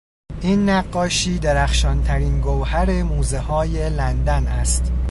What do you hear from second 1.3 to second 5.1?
درخشانترین گوهر موزههای لندن است.